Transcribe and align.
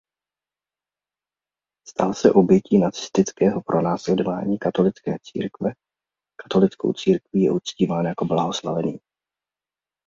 Stal 1.87 2.13
se 2.15 2.31
obětí 2.31 2.77
nacistického 2.77 3.61
pronásledování 3.61 4.59
katolické 4.59 5.17
církve 5.21 5.71
a 5.71 5.75
katolickou 6.43 6.93
církví 6.93 7.41
je 7.41 7.51
uctíván 7.51 8.05
jako 8.05 8.25
blahoslavený. 8.25 8.97